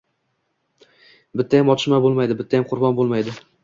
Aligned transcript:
Bittayam 1.43 1.71
otishma 1.77 2.03
bo‘lmaydi, 2.09 2.43
bittayam 2.43 2.71
qurbon 2.75 3.03
bo‘lmaydi! 3.03 3.43